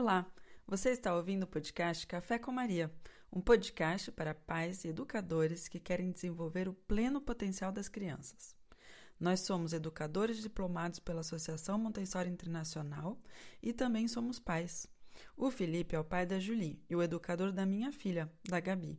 [0.00, 0.24] Olá,
[0.66, 2.90] você está ouvindo o podcast Café com Maria,
[3.30, 8.56] um podcast para pais e educadores que querem desenvolver o pleno potencial das crianças.
[9.20, 13.20] Nós somos educadores diplomados pela Associação Montessori Internacional
[13.62, 14.86] e também somos pais.
[15.36, 18.98] O Felipe é o pai da Julie e o educador da minha filha, da Gabi.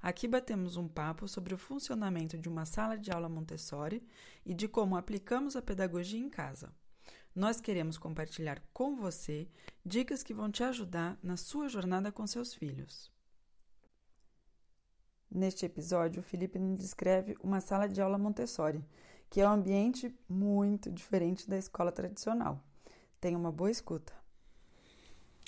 [0.00, 4.06] Aqui batemos um papo sobre o funcionamento de uma sala de aula Montessori
[4.46, 6.72] e de como aplicamos a pedagogia em casa.
[7.38, 9.46] Nós queremos compartilhar com você
[9.86, 13.12] dicas que vão te ajudar na sua jornada com seus filhos.
[15.30, 18.84] Neste episódio, o Felipe nos descreve uma sala de aula Montessori,
[19.30, 22.60] que é um ambiente muito diferente da escola tradicional.
[23.20, 24.12] Tenha uma boa escuta.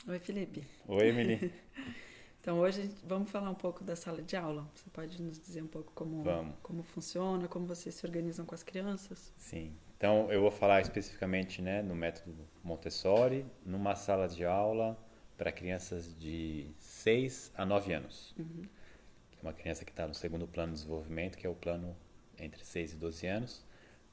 [0.07, 0.65] Oi, Felipe.
[0.87, 1.53] Oi, Emily.
[2.41, 4.67] então, hoje vamos falar um pouco da sala de aula.
[4.75, 6.25] Você pode nos dizer um pouco como,
[6.63, 9.31] como funciona, como vocês se organizam com as crianças?
[9.37, 9.75] Sim.
[9.99, 12.35] Então, eu vou falar especificamente né, no método
[12.65, 14.99] Montessori, numa sala de aula
[15.37, 18.35] para crianças de 6 a 9 anos.
[18.39, 18.63] Uhum.
[19.43, 21.95] Uma criança que está no segundo plano de desenvolvimento, que é o plano
[22.39, 23.67] entre 6 e 12 anos.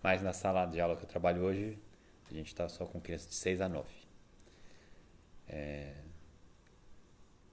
[0.03, 1.79] Mas na sala de aula que eu trabalho hoje,
[2.29, 3.87] a gente está só com crianças de 6 a 9.
[5.47, 5.93] É,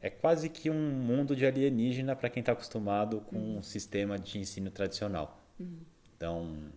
[0.05, 3.57] é quase que um mundo de alienígena para quem está acostumado com uhum.
[3.57, 5.43] um sistema de ensino tradicional.
[5.59, 5.79] Uhum.
[6.15, 6.71] Então,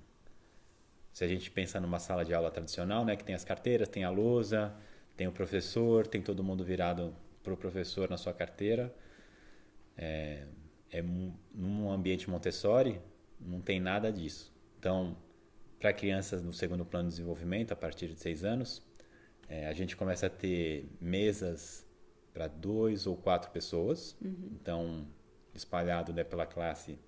[1.11, 4.05] se a gente pensa numa sala de aula tradicional, né, que tem as carteiras, tem
[4.05, 4.73] a lousa,
[5.17, 8.95] tem o professor, tem todo mundo virado para o professor na sua carteira,
[9.97, 10.45] é,
[10.89, 11.03] é
[11.53, 13.01] num ambiente Montessori
[13.41, 14.55] não tem nada disso.
[14.79, 15.17] Então,
[15.81, 18.81] para crianças no segundo plano de desenvolvimento, a partir de seis anos,
[19.49, 21.86] é, a gente começa a ter mesas
[22.37, 24.15] para dois ou quatro pessoas.
[24.21, 24.49] Uhum.
[24.61, 25.07] Então,
[25.55, 26.99] espalhado né, pela classe,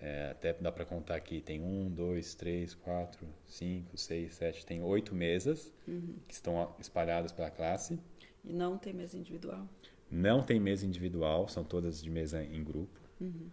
[0.00, 4.82] é, até dá para contar aqui, tem um, dois, três, quatro, cinco, seis, sete, tem
[4.82, 6.16] oito mesas uhum.
[6.26, 7.96] que estão espalhadas pela classe.
[8.44, 9.68] E não tem mesa individual?
[10.10, 12.98] Não tem mesa individual, são todas de mesa em grupo.
[13.20, 13.48] Uhum.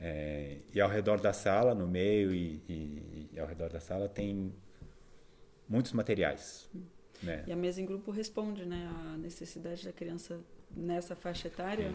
[0.00, 4.08] É, e ao redor da sala, no meio e, e, e, ao redor da sala,
[4.08, 4.54] tem
[5.68, 6.70] muitos materiais.
[6.74, 6.97] Uhum.
[7.22, 7.44] Né?
[7.46, 10.40] E a mesa em grupo responde né, à necessidade da criança
[10.76, 11.92] nessa faixa etária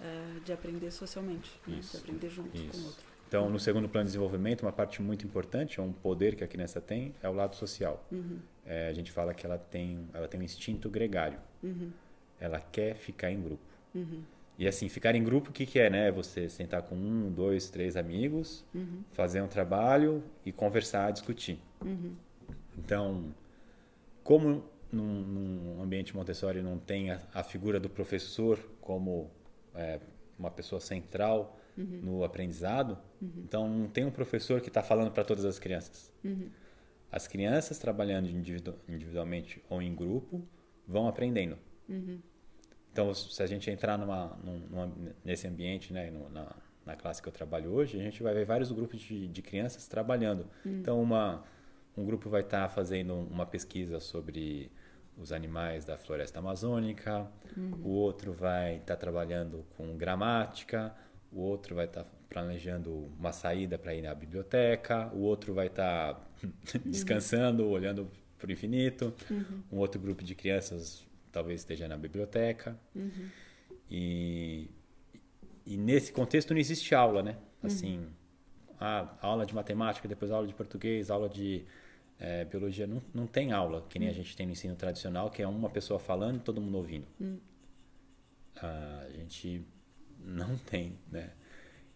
[0.00, 2.68] é, de aprender socialmente, né, de aprender junto Isso.
[2.70, 3.12] com o outro.
[3.28, 6.46] Então, no segundo plano de desenvolvimento, uma parte muito importante, é um poder que a
[6.46, 8.06] criança tem, é o lado social.
[8.12, 8.38] Uhum.
[8.66, 11.38] É, a gente fala que ela tem, ela tem um instinto gregário.
[11.62, 11.90] Uhum.
[12.38, 13.62] Ela quer ficar em grupo.
[13.94, 14.22] Uhum.
[14.58, 16.10] E assim, ficar em grupo, o que, que é, né?
[16.12, 19.02] Você sentar com um, dois, três amigos, uhum.
[19.12, 21.58] fazer um trabalho e conversar, discutir.
[21.80, 22.14] Uhum.
[22.76, 23.34] Então,
[24.22, 29.30] como num, num, ambiente Montessori não tem a, a figura do professor como
[29.74, 30.00] é,
[30.38, 32.00] uma pessoa central uhum.
[32.02, 33.32] no aprendizado, uhum.
[33.44, 36.12] então não tem um professor que está falando para todas as crianças.
[36.22, 36.50] Uhum.
[37.10, 40.42] As crianças trabalhando individu individualmente ou em grupo
[40.86, 41.58] vão aprendendo.
[41.88, 42.20] Uhum.
[42.90, 44.92] Então, se a gente entrar numa, numa
[45.24, 46.54] nesse ambiente, né, na,
[46.84, 49.88] na classe que eu trabalho hoje, a gente vai ver vários grupos de, de crianças
[49.88, 50.46] trabalhando.
[50.64, 50.78] Uhum.
[50.78, 51.42] Então, uma
[51.96, 54.70] um grupo vai estar tá fazendo uma pesquisa sobre
[55.16, 57.80] os animais da floresta amazônica, uhum.
[57.82, 60.94] o outro vai estar tá trabalhando com gramática,
[61.30, 65.66] o outro vai estar tá planejando uma saída para ir na biblioteca, o outro vai
[65.66, 66.26] estar tá
[66.84, 67.70] descansando, uhum.
[67.70, 69.62] olhando para o infinito, uhum.
[69.70, 72.78] um outro grupo de crianças talvez esteja na biblioteca.
[72.94, 73.28] Uhum.
[73.90, 74.70] E,
[75.66, 77.32] e nesse contexto não existe aula, né?
[77.32, 77.66] Uhum.
[77.66, 78.06] Assim,
[78.80, 81.64] a aula de matemática, depois aula de português, aula de
[82.22, 85.42] é, biologia não, não tem aula, que nem a gente tem no ensino tradicional, que
[85.42, 87.04] é uma pessoa falando e todo mundo ouvindo.
[87.20, 87.36] Hum.
[88.56, 89.66] a gente
[90.20, 91.32] não tem, né?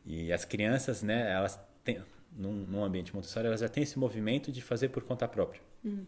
[0.05, 4.51] E as crianças, né, elas têm, num, num, ambiente Montessori, elas já têm esse movimento
[4.51, 5.63] de fazer por conta própria.
[5.85, 6.05] Hum.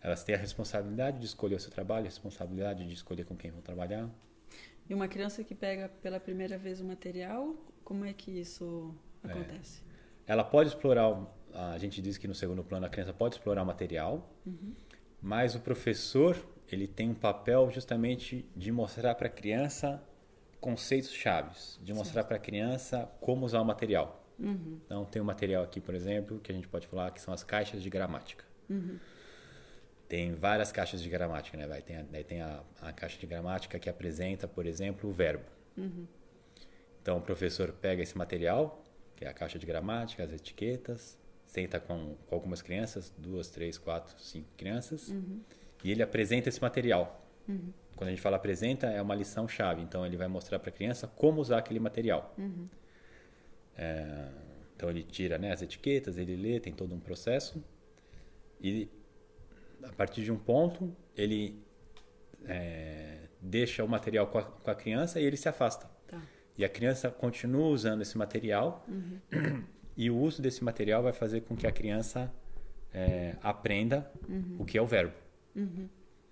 [0.00, 3.50] Elas têm a responsabilidade de escolher o seu trabalho, a responsabilidade de escolher com quem
[3.50, 4.08] vão trabalhar.
[4.88, 7.54] E uma criança que pega pela primeira vez o material,
[7.84, 9.30] como é que isso é.
[9.30, 9.82] acontece?
[10.26, 10.32] É.
[10.32, 11.08] Ela pode explorar
[11.54, 14.74] a gente diz que no segundo plano a criança pode explorar material, uhum.
[15.20, 16.36] mas o professor
[16.70, 20.02] ele tem um papel justamente de mostrar para a criança
[20.60, 24.24] conceitos chaves, de mostrar para a criança como usar o material.
[24.38, 24.80] Uhum.
[24.84, 27.42] Então tem um material aqui, por exemplo, que a gente pode falar que são as
[27.42, 28.44] caixas de gramática.
[28.68, 28.98] Uhum.
[30.08, 31.66] Tem várias caixas de gramática, né?
[31.66, 35.44] Vai, tem a, tem a, a, caixa de gramática que apresenta, por exemplo, o verbo.
[35.76, 36.06] Uhum.
[37.02, 38.82] Então o professor pega esse material,
[39.16, 41.18] que é a caixa de gramática, as etiquetas,
[41.48, 45.40] senta com, com algumas crianças, duas, três, quatro, cinco crianças, uhum.
[45.82, 47.26] e ele apresenta esse material.
[47.48, 47.72] Uhum.
[47.96, 49.82] Quando a gente fala apresenta, é uma lição chave.
[49.82, 52.34] Então, ele vai mostrar para a criança como usar aquele material.
[52.38, 52.66] Uhum.
[53.76, 54.28] É,
[54.76, 57.64] então, ele tira né, as etiquetas, ele lê, tem todo um processo.
[58.60, 58.88] E,
[59.82, 61.64] a partir de um ponto, ele
[62.44, 65.90] é, deixa o material com a, com a criança e ele se afasta.
[66.06, 66.20] Tá.
[66.58, 69.64] E a criança continua usando esse material Uhum.
[69.98, 72.32] e o uso desse material vai fazer com que a criança
[72.94, 74.56] é, aprenda Uhum.
[74.60, 75.12] o que é o verbo.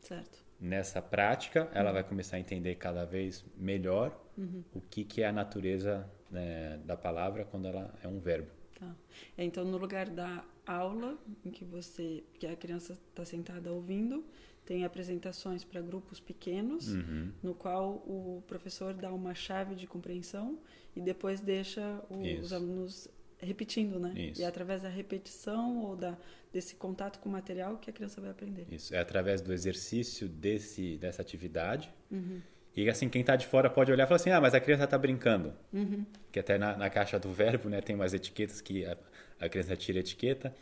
[0.01, 0.39] Certo.
[0.61, 4.63] Nessa prática, ela vai começar a entender cada vez melhor Uhum.
[4.75, 8.49] o que, que é a natureza né, da palavra quando ela é um verbo.
[8.79, 8.95] Tá.
[9.39, 14.25] Então, no lugar da aula, em que você, que a criança está sentada ouvindo,
[14.65, 17.33] tem apresentações para grupos pequenos, Uhum.
[17.43, 20.59] no qual o professor dá uma chave de compreensão
[20.95, 23.09] e depois deixa o- os alunos
[23.41, 24.13] repetindo, né?
[24.17, 24.41] Isso.
[24.41, 26.17] E é através da repetição ou da,
[26.53, 28.67] desse contato com o material que a criança vai aprender.
[28.71, 31.93] Isso é através do exercício desse dessa atividade.
[32.11, 32.41] Uhum.
[32.75, 34.85] E assim, quem está de fora pode olhar e falar assim: ah, mas a criança
[34.85, 35.55] está brincando.
[35.73, 36.05] Uhum.
[36.31, 38.97] Que até na, na caixa do verbo, né, tem umas etiquetas que a,
[39.41, 40.55] a criança tira a etiqueta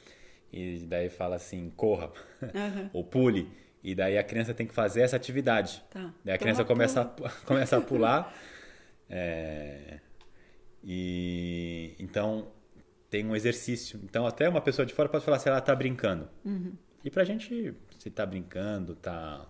[0.52, 2.12] e daí fala assim: corra
[2.42, 2.90] Aham.
[2.94, 3.48] ou pule.
[3.82, 5.82] E daí a criança tem que fazer essa atividade.
[5.90, 6.00] Tá.
[6.24, 7.30] Daí a Então, criança começa a, pula.
[7.44, 8.34] começa a pular.
[9.10, 9.98] é,
[10.82, 12.48] e então
[13.14, 14.00] tem um exercício.
[14.02, 16.28] Então até uma pessoa de fora pode falar se ela está brincando.
[16.44, 16.72] Uhum.
[17.04, 19.46] E pra gente, se está brincando, está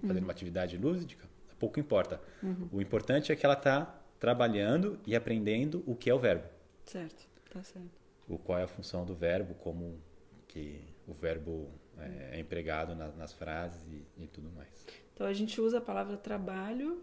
[0.00, 1.26] fazendo uma atividade lúdica,
[1.58, 2.20] pouco importa.
[2.40, 2.68] Uhum.
[2.70, 6.44] O importante é que ela está trabalhando e aprendendo o que é o verbo.
[6.84, 7.90] Certo, tá certo.
[8.28, 9.98] O qual é a função do verbo, como
[10.46, 11.68] que o verbo
[11.98, 14.86] é, é empregado na- nas frases e, e tudo mais.
[15.12, 17.02] Então a gente usa a palavra trabalho,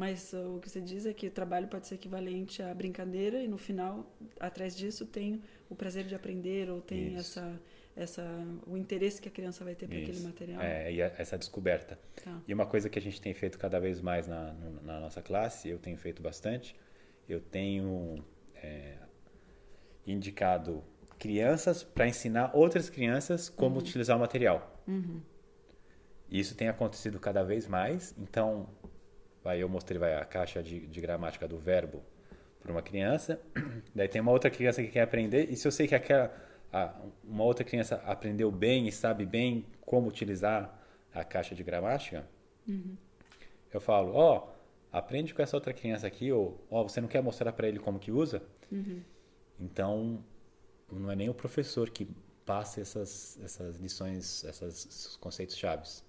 [0.00, 3.42] mas uh, o que você diz é que o trabalho pode ser equivalente à brincadeira
[3.42, 4.10] e no final,
[4.40, 7.38] atrás disso, tem o prazer de aprender ou tem Isso.
[7.38, 7.60] essa,
[7.94, 8.24] essa,
[8.66, 10.62] o interesse que a criança vai ter para aquele material.
[10.62, 11.98] É, e a- essa descoberta.
[12.24, 12.40] Tá.
[12.48, 15.68] E uma coisa que a gente tem feito cada vez mais na, na nossa classe,
[15.68, 16.74] eu tenho feito bastante,
[17.28, 18.24] eu tenho
[18.54, 18.96] é,
[20.06, 20.82] indicado
[21.18, 24.82] crianças para ensinar outras crianças como utilizar o material.
[24.88, 25.20] Uhum.
[26.30, 28.14] Isso tem acontecido cada vez mais.
[28.16, 28.66] Então,
[29.42, 32.02] vai, eu mostrei vai, a caixa de, de gramática do verbo
[32.60, 33.40] para uma criança.
[33.94, 35.50] Daí tem uma outra criança que quer aprender.
[35.50, 36.32] E se eu sei que aquela,
[36.72, 36.94] a-
[37.24, 40.78] uma outra criança aprendeu bem e sabe bem como utilizar
[41.12, 42.26] a caixa de gramática,
[43.72, 44.48] eu falo, ó,
[44.92, 46.30] aprende com essa outra criança aqui.
[46.32, 48.42] Ou, ó, você não quer mostrar para ele como que usa?
[48.70, 49.02] Uhum.
[49.58, 50.24] Então,
[50.90, 52.06] não é nem o professor que
[52.44, 56.04] passa essas, essas lições, essas, esses conceitos chaves.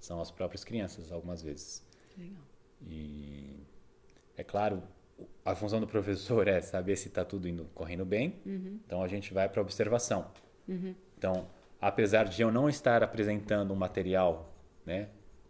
[0.00, 1.82] São as próprias crianças, algumas vezes.
[2.16, 2.42] Legal.
[2.82, 3.60] E,
[4.36, 4.82] é claro,
[5.44, 8.40] a função do professor é saber se está tudo indo, correndo bem.
[8.44, 8.80] Uhum.
[8.84, 10.30] Então, a gente vai para a observação.
[10.68, 10.94] Uhum.
[11.16, 11.48] Então,
[11.80, 14.52] apesar de eu não estar apresentando um material,
[14.84, 15.08] né,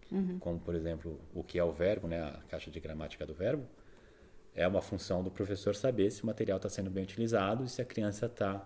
[0.08, 0.38] Uhum.
[0.38, 3.67] como por exemplo o que é o verbo, né, a caixa de gramática do verbo,
[4.55, 7.82] é uma função do professor saber se o material está sendo bem utilizado e se
[7.82, 8.64] a criança está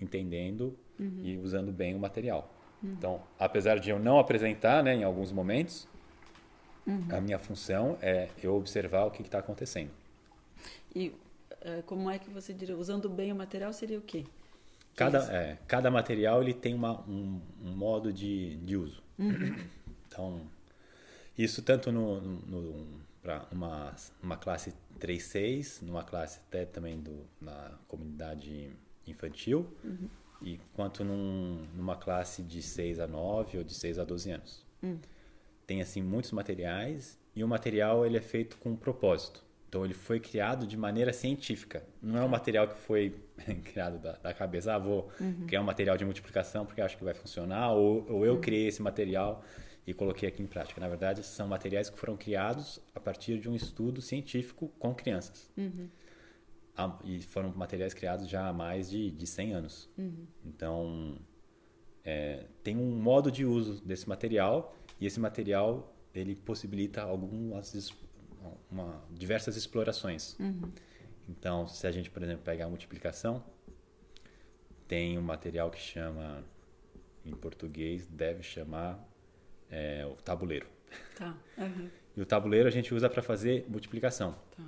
[0.00, 0.78] entendendo
[1.22, 2.54] e usando bem o material.
[2.82, 5.88] Então, apesar de eu não apresentar, né, em alguns momentos,
[7.10, 9.90] a minha função é eu observar o que está acontecendo.
[10.94, 11.14] E
[11.60, 14.24] eh, como é que você diria, usando bem o material seria o quê?
[14.94, 19.02] Cada, é, cada material ele tem uma, um, um modo de, de uso.
[20.06, 20.42] Então,
[21.36, 22.86] isso tanto no, no,
[23.20, 28.70] para uma, uma classe 3-6, numa classe até também do, na comunidade
[29.06, 29.66] infantil,
[30.40, 34.64] e quanto num, numa classe de 6 a 9 ou de 6 a 12 anos.
[35.66, 39.42] Tem assim muitos materiais e o material ele é feito com um propósito.
[39.68, 41.82] Então ele foi criado de maneira científica.
[42.00, 43.14] Não é um material que foi
[43.64, 45.10] criado da, da cabeça, ah, vou
[45.46, 48.80] criar um material de multiplicação porque acho que vai funcionar, ou, ou eu criei esse
[48.80, 49.42] material
[49.86, 50.80] e coloquei aqui em prática.
[50.80, 55.50] Na verdade, são materiais que foram criados a partir de um estudo científico com crianças.
[56.76, 59.90] Ah, E foram materiais criados já há mais de, de 100 anos.
[60.44, 61.18] Então,
[62.04, 67.92] é, tem um modo de uso desse material e esse material ele possibilita algumas
[68.70, 70.36] uma, diversas explorações.
[71.28, 73.42] Então, se a gente, por exemplo, pegar a multiplicação,
[74.86, 76.44] tem um material que chama,
[77.24, 79.02] em português, deve chamar
[79.70, 80.66] é, o tabuleiro.
[81.16, 81.36] Tá.
[81.56, 81.88] Uhum.
[82.16, 84.36] E o tabuleiro a gente usa para fazer multiplicação.
[84.56, 84.62] Tá.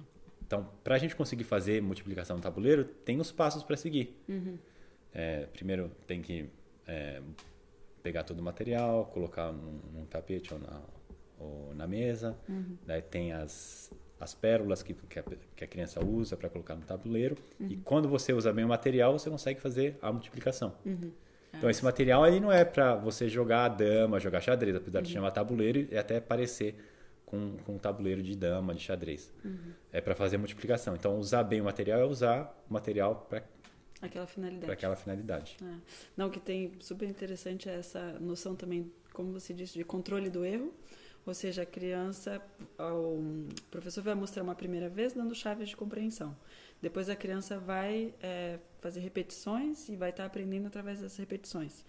[0.45, 4.17] Então, para a gente conseguir fazer multiplicação no tabuleiro, tem os passos para seguir.
[5.13, 6.49] É, primeiro, tem que
[6.87, 7.21] é,
[8.07, 10.81] pegar todo o material, colocar num, num tapete ou na,
[11.41, 12.39] ou na mesa.
[12.87, 15.25] Daí tem as, as pérolas que, que, a,
[15.57, 17.37] que a criança usa para colocar no tabuleiro.
[17.69, 20.73] E quando você usa bem o material, você consegue fazer a multiplicação.
[21.53, 25.11] Então, esse material aí não é para você jogar a dama, jogar xadrez, apesar de
[25.11, 26.77] chamar tabuleiro e até parecer
[27.25, 29.33] com, com um tabuleiro de dama, de xadrez.
[29.93, 30.95] É para fazer multiplicação.
[30.95, 33.43] Então, usar bem o material é usar o material para
[34.01, 34.73] Aquela finalidade.
[34.73, 35.57] aquela finalidade.
[35.63, 35.75] É.
[36.17, 40.29] Não, o que tem super interessante é essa noção também, como você disse, de controle
[40.29, 40.73] do erro,
[41.25, 42.41] Ou seja, a criança,
[42.79, 46.37] o professor vai mostrar uma primeira vez dando chaves de compreensão.
[46.81, 51.85] Depois a criança vai é, fazer repetições e vai estar aprendendo através das repetições.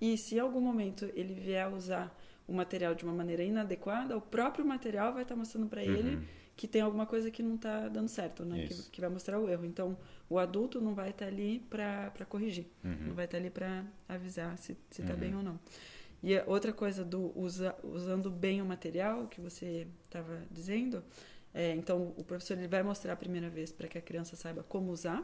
[0.00, 4.20] E se em algum momento ele vier usar o material de uma maneira inadequada, o
[4.20, 5.88] próprio material vai estar mostrando para uhum.
[5.88, 8.66] ele que tem alguma coisa que não está dando certo, né?
[8.66, 9.66] Que, que, vai mostrar o erro.
[9.66, 9.96] Então,
[10.28, 13.08] o adulto não vai estar ali para corrigir, uhum.
[13.08, 15.18] não vai estar ali para avisar se está uhum.
[15.18, 15.60] bem ou não.
[16.22, 21.04] E outra coisa do usa, usando bem o material que você estava dizendo,
[21.52, 24.62] é, então o professor ele vai mostrar a primeira vez para que a criança saiba
[24.62, 25.22] como usar.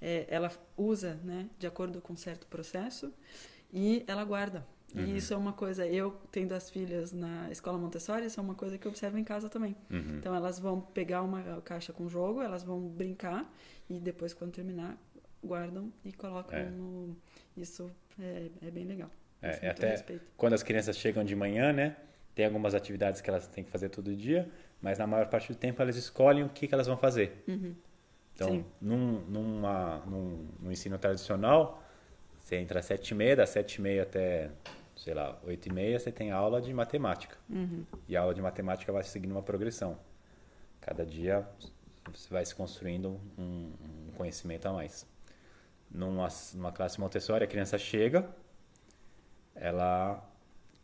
[0.00, 3.12] É, ela usa, né, de acordo com certo processo
[3.72, 4.66] e ela guarda.
[4.94, 5.04] Uhum.
[5.04, 8.54] E isso é uma coisa, eu tendo as filhas na escola Montessori, isso é uma
[8.54, 9.76] coisa que eu observo em casa também.
[9.90, 10.16] Uhum.
[10.18, 13.50] Então elas vão pegar uma caixa com jogo, elas vão brincar
[13.88, 14.96] e depois, quando terminar,
[15.42, 16.64] guardam e colocam é.
[16.64, 17.16] no.
[17.56, 19.10] Isso é, é bem legal.
[19.42, 20.24] É, é até respeito.
[20.36, 21.96] quando as crianças chegam de manhã, né?
[22.34, 24.48] Tem algumas atividades que elas têm que fazer todo dia,
[24.80, 27.42] mas na maior parte do tempo elas escolhem o que, que elas vão fazer.
[27.48, 27.74] Uhum.
[28.34, 31.82] Então, num, numa, num, num ensino tradicional,
[32.42, 34.50] você entra às sete e meia, das sete e meia até
[35.00, 37.36] sei lá, 8 e meia você tem aula de matemática.
[37.48, 37.84] Uhum.
[38.06, 39.98] E a aula de matemática vai seguindo uma progressão.
[40.80, 41.48] Cada dia
[42.12, 43.72] você vai se construindo um,
[44.08, 45.06] um conhecimento a mais.
[45.90, 48.28] Numa, numa classe Montessori, a criança chega,
[49.54, 50.22] ela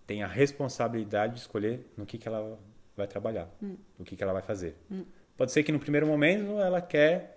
[0.07, 2.59] tem a responsabilidade de escolher no que, que ela
[2.97, 3.49] vai trabalhar,
[3.99, 4.77] no que, que ela vai fazer.
[4.91, 5.05] Uhum.
[5.37, 7.37] Pode ser que no primeiro momento ela quer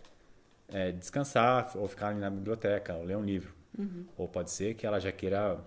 [0.69, 3.53] é, descansar ou ficar ali na biblioteca, ou ler um livro.
[3.77, 4.05] Uhum.
[4.17, 5.59] Ou pode ser que ela já queira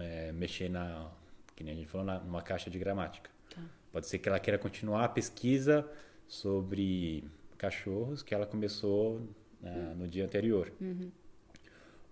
[0.00, 1.10] é, mexer na,
[1.54, 3.30] que nem a gente falou, na, numa caixa de gramática.
[3.54, 3.62] Tá.
[3.92, 5.88] Pode ser que ela queira continuar a pesquisa
[6.26, 7.24] sobre
[7.58, 9.20] cachorros que ela começou
[9.60, 10.72] né, no dia anterior.
[10.80, 11.10] Uhum.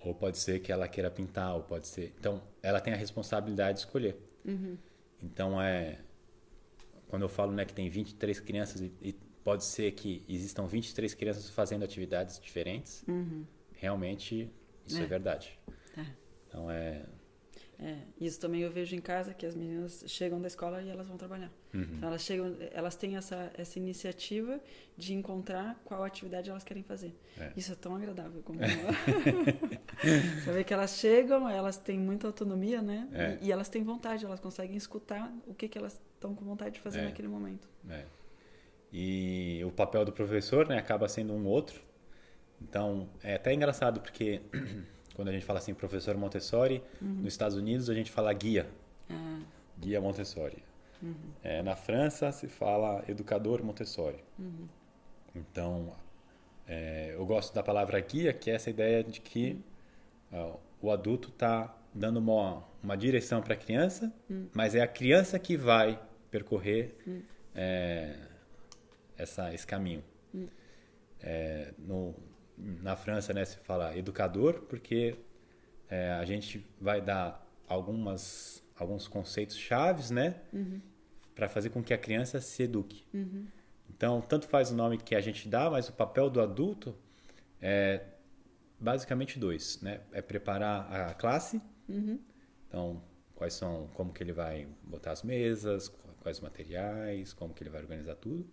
[0.00, 2.14] Ou pode ser que ela queira pintar, ou pode ser.
[2.18, 4.16] Então, ela tem a responsabilidade de escolher.
[4.44, 4.76] Uhum.
[5.22, 5.98] Então, é.
[7.08, 11.12] Quando eu falo né, que tem 23 crianças, e, e pode ser que existam 23
[11.14, 13.44] crianças fazendo atividades diferentes, uhum.
[13.74, 14.48] realmente
[14.86, 15.58] isso é, é verdade.
[15.94, 16.06] Tá.
[16.46, 17.04] Então, é
[17.82, 21.08] é, isso também eu vejo em casa, que as meninas chegam da escola e elas
[21.08, 21.50] vão trabalhar.
[21.72, 21.80] Uhum.
[21.80, 24.60] Então elas chegam, elas têm essa, essa iniciativa
[24.98, 27.14] de encontrar qual atividade elas querem fazer.
[27.38, 27.52] É.
[27.56, 28.58] Isso é tão agradável como
[30.44, 33.08] saber que elas chegam, elas têm muita autonomia, né?
[33.12, 33.38] É.
[33.40, 36.74] E, e, elas têm vontade, elas conseguem escutar o que, que elas estão com vontade
[36.74, 37.04] de fazer é.
[37.04, 37.66] naquele momento.
[37.88, 38.04] É.
[38.92, 41.80] E o papel do professor, né, acaba sendo um outro.
[42.60, 44.42] Então é até engraçado porque
[45.14, 47.08] quando a gente fala assim, professor Montessori, uhum.
[47.08, 48.68] nos Estados Unidos a gente fala guia.
[49.08, 49.40] Ah.
[49.78, 50.62] Guia Montessori.
[51.02, 51.14] Uhum.
[51.42, 54.22] É, na França se fala educador Montessori.
[54.38, 54.68] Uhum.
[55.34, 55.92] Então,
[56.66, 59.58] é, eu gosto da palavra guia, que é essa ideia de que
[60.32, 64.48] uh, o adulto está dando uma, uma direção para a criança, uhum.
[64.54, 66.00] mas é a criança que vai
[66.30, 67.22] percorrer uhum.
[67.54, 68.16] é,
[69.16, 70.02] essa, esse caminho.
[70.32, 70.48] Uhum.
[71.22, 72.14] É, no,
[72.82, 75.16] na França, né, se fala educador, porque
[75.88, 80.80] é, a gente vai dar algumas, alguns conceitos chaves, né, uhum.
[81.34, 83.04] para fazer com que a criança se eduque.
[83.12, 83.46] Uhum.
[83.88, 86.96] Então, tanto faz o nome que a gente dá, mas o papel do adulto
[87.60, 88.02] é
[88.78, 90.00] basicamente dois, né?
[90.12, 91.60] É preparar a classe.
[91.86, 92.18] Uhum.
[92.66, 93.02] Então,
[93.34, 95.88] quais são, como que ele vai botar as mesas,
[96.20, 98.46] quais os materiais, como que ele vai organizar tudo.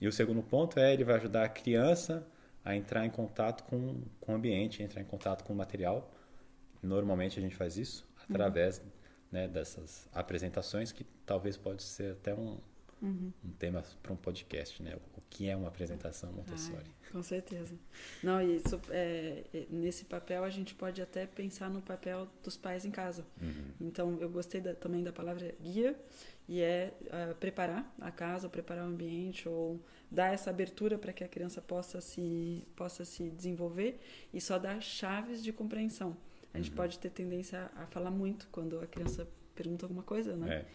[0.00, 2.26] E o segundo ponto é ele vai ajudar a criança
[2.70, 6.10] a entrar em contato com, com o ambiente, entrar em contato com o material.
[6.82, 8.84] Normalmente a gente faz isso através uhum.
[9.32, 12.58] né, dessas apresentações, que talvez pode ser até um,
[13.02, 13.32] uhum.
[13.44, 14.96] um tema para um podcast, né?
[15.16, 16.84] O que é uma apresentação Montessori?
[16.84, 17.74] Ai, com certeza.
[18.22, 22.84] Não, isso é, é, nesse papel a gente pode até pensar no papel dos pais
[22.84, 23.24] em casa.
[23.40, 23.72] Uhum.
[23.80, 25.96] Então eu gostei da, também da palavra guia
[26.50, 29.80] e é uh, preparar a casa, preparar o ambiente ou
[30.10, 34.00] dar essa abertura para que a criança possa se possa se desenvolver
[34.34, 36.16] e só dar chaves de compreensão.
[36.52, 36.76] A gente uhum.
[36.76, 40.56] pode ter tendência a falar muito quando a criança pergunta alguma coisa, né?
[40.56, 40.66] É.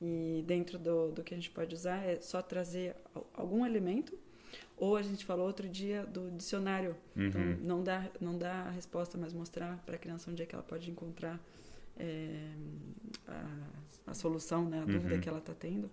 [0.00, 2.94] E dentro do, do que a gente pode usar é só trazer
[3.34, 4.16] algum elemento
[4.76, 6.96] ou a gente falou outro dia do dicionário.
[7.16, 7.50] Então, uhum.
[7.50, 10.54] Então, não dá, não dá a resposta, mas mostrar para a criança onde é que
[10.54, 11.40] ela pode encontrar
[11.98, 12.52] é,
[13.26, 15.20] a, a, solução, né, a dúvida uhum.
[15.20, 15.90] que ela está tendo.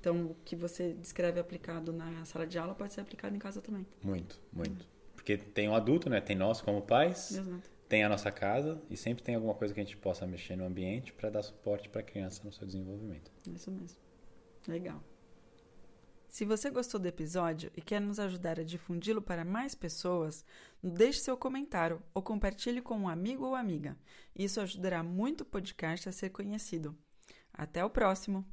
[0.00, 3.60] Então, o que você descreve aplicado na sala de aula pode ser aplicado em casa
[3.60, 3.86] também.
[4.02, 4.86] Muito, muito.
[5.14, 6.20] Porque tem o adulto, né?
[6.20, 7.70] Tem nós como pais, Exato.
[7.88, 10.64] tem a nossa casa e sempre tem alguma coisa que a gente possa mexer no
[10.64, 13.30] ambiente para dar suporte para a criança no seu desenvolvimento.
[13.54, 13.96] Isso mesmo.
[14.66, 15.00] Legal.
[16.32, 20.46] Se você gostou do episódio e quer nos ajudar a difundi-lo para mais pessoas,
[20.82, 23.98] deixe seu comentário ou compartilhe com um amigo ou amiga.
[24.34, 26.96] Isso ajudará muito o podcast a ser conhecido.
[27.52, 28.46] Até o próximo!